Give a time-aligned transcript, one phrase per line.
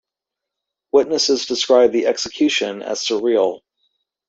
[0.91, 3.59] Witnesses described the execution as surreal.